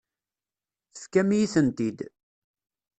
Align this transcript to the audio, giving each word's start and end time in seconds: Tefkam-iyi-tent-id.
Tefkam-iyi-tent-id. 0.93 1.99